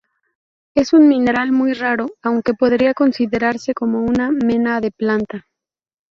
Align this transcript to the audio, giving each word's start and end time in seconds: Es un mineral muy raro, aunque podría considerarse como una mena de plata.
Es 0.73 0.93
un 0.93 1.07
mineral 1.07 1.51
muy 1.51 1.73
raro, 1.73 2.07
aunque 2.23 2.55
podría 2.55 2.95
considerarse 2.95 3.75
como 3.75 3.99
una 4.01 4.31
mena 4.31 4.81
de 4.81 4.89
plata. 4.89 5.45